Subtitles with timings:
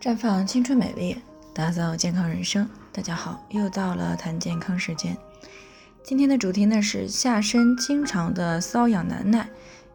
[0.00, 1.14] 绽放青春美丽，
[1.52, 2.66] 打造健康人生。
[2.90, 5.14] 大家好，又到了谈健康时间。
[6.02, 9.46] 今天的主题呢是下身经常的瘙痒难耐，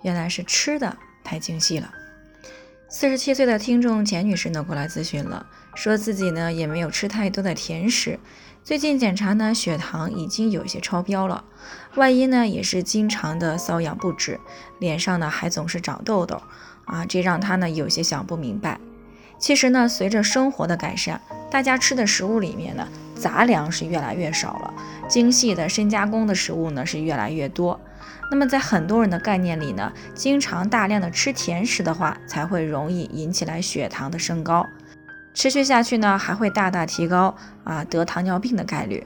[0.04, 1.92] 原来是吃的太精细了。
[2.88, 8.20] 四十七岁的听众钱女士呢过来咨询了，说自己呢也没有吃太多的甜食，
[8.64, 11.44] 最近检查呢血糖已经有些超标了，
[11.96, 14.40] 外阴呢也是经常的瘙痒不止，
[14.78, 16.40] 脸上呢还总是长痘痘，
[16.86, 18.80] 啊，这让她呢有些想不明白。
[19.38, 21.20] 其实呢，随着生活的改善，
[21.52, 24.74] 大家吃的食物里面呢，杂粮是越来越少了，
[25.08, 27.80] 精细的深加工的食物呢是越来越多。
[28.32, 34.66] 那么在很多人的概念里呢，经常大量的吃甜食的话，才会容易引起来血糖的升高，
[35.34, 39.06] 持续下去呢，还会大大提高啊得糖尿病的概率。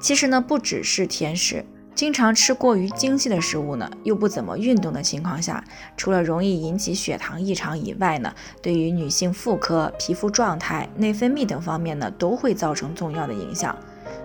[0.00, 1.64] 其实呢，不只是甜食。
[1.94, 5.62] 经常吃过于精细的食物呢，又不怎么运动的情况下，
[5.96, 13.76] 除了容易引起血糖异常以外呢，对于女性妇科、皮肤状态、内分泌等方面呢，都会造成重要的影响。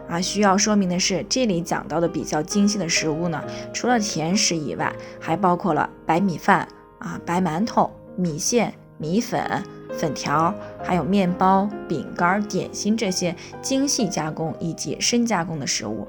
[0.08, 10.53] 啊，需要说明的是，这里讲到的比较精细的食物呢，除了甜食以外，还包括了白米饭啊、白馒头、米线、米粉、粉条，
[10.84, 16.08] 还有面包、饼干、点心这些精细加工以及深加工的食物。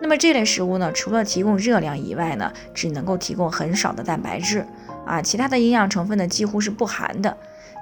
[0.00, 4.64] 那么这类食物呢，除了提供热量以外呢，只能够提供很少的蛋白质
[5.04, 7.36] 啊，其他的营养成分呢几乎是不含的。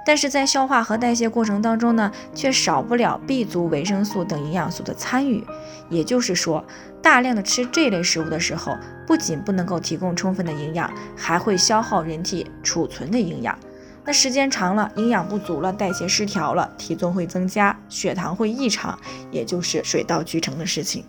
[0.05, 5.43] 但是在消化和代谢过程当中呢，却少不了 B 族维生素等营养素的参与。
[5.89, 6.65] 也就是说，
[7.01, 13.57] 大量的吃这类食物的时候，不仅不能够提供充分的营养，还会消耗人体储存的营养。
[14.05, 18.97] 那时间长了，营养不足了，代谢失调了，体重会增加，血糖会异常，
[19.29, 21.03] 也就是水到渠成的事情。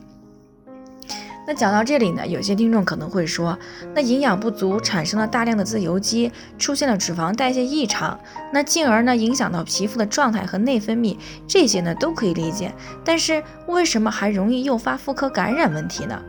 [1.48, 3.58] 那讲到这里呢，有些听众可能会说，
[3.94, 8.20] 那营养不足产生了大量的自由基，出现了脂肪代谢异常，
[8.52, 12.70] 那进而呢影响到皮肤的状态和内分泌，这些呢都可以理解。
[13.02, 16.20] 但是为什么还容易诱发妇科感染问题呢？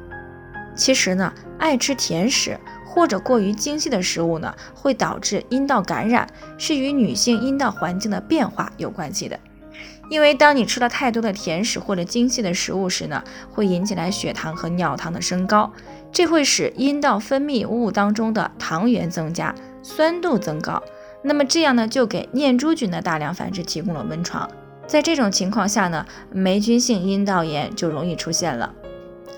[0.74, 6.26] 其实呢，爱吃甜食或者过于精细的食物呢，会导致阴道感染，
[6.58, 9.38] 是与女性阴道环境的变化有关系的。
[10.10, 15.72] 因为当你吃了太多的甜食或者精细的食物时呢，会引起来血糖和尿糖的升高，
[16.12, 19.54] 这会使阴道分泌物当中的糖原增加，
[19.84, 20.82] 酸度增高。
[21.22, 24.50] 那么这样呢，就给念珠菌的大量繁殖提供了温床。
[24.88, 28.74] 在这种情况下呢，霉菌性阴道炎就容易出现了。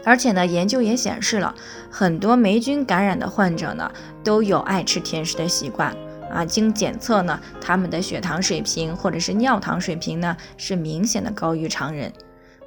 [0.04, 1.54] 而且呢，研究也显示了
[1.90, 3.92] 很多霉菌感染的患者呢，
[4.24, 5.96] 都有爱吃甜食的习惯。
[6.32, 12.12] 啊，经检测呢，他们的血糖水平或者是尿糖水平呢，是明显的高于常人。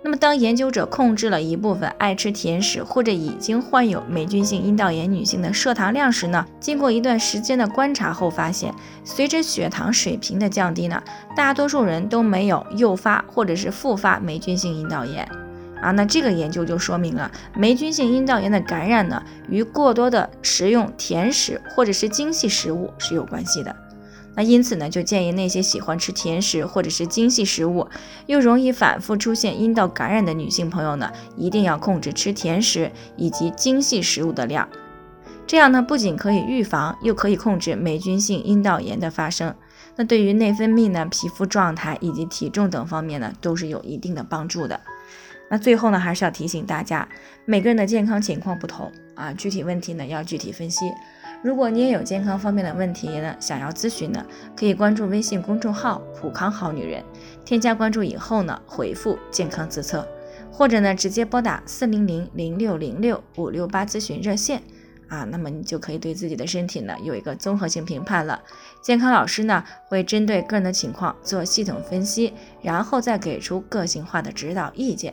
[0.02, 11.02] 那么，当研究者控制了一部分爱吃甜食或者已经患有霉菌性阴道炎女性的摄糖量时呢，经过一段时间的观察后发现，随着血糖水平的降低呢，
[11.34, 15.26] 大多数人都没有诱发或者是复发霉菌性阴道炎。
[15.84, 23.76] 啊，那这个研究就说明了霉菌性阴道炎的感染呢，与过多的食用甜食或者是精细食物是有关系的。
[24.34, 27.86] 那因此呢，就建议那些喜欢吃甜食或者是精细食物，
[28.26, 34.66] 又容易反复出现阴道感染的女性朋友呢，一定要控制吃甜食以及精细食物的量。
[35.46, 39.54] 这样呢，不仅可以预防，又可以控制霉菌性阴道炎的发生。
[39.96, 44.80] 那对于内分泌呢、皮肤状态以及体重等方面呢，都是有一定的帮助的。
[45.50, 47.08] 那最后呢，还是要提醒大家，
[47.44, 50.90] 每个人的健康情况不同啊，具体问题呢要具体分析。
[51.42, 54.24] 如果你也有健康方面的问题呢，想要咨询呢，
[54.56, 57.04] 可以关注微信公众号“普康好女人”，
[57.44, 60.08] 添加关注以后呢，回复“健康自测”，
[60.50, 64.62] 或者呢直接拨打四零零零六零六五六八咨询热线
[65.08, 68.40] 啊，那么你就可以对自己的身体呢有一个综合性评判了。
[68.82, 72.32] 健康老师呢会针对个人的情况做系统分析，
[72.62, 75.12] 然后再给出个性化的指导意见。